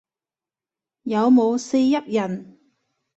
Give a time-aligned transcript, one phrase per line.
[1.03, 2.57] 有冇四邑人